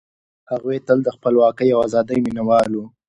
هغوی 0.51 0.77
تل 0.87 0.99
د 1.03 1.09
خپلواکۍ 1.15 1.69
او 1.73 1.79
ازادۍ 1.87 2.17
مينه 2.25 2.43
وال 2.49 2.71
وو. 2.75 2.85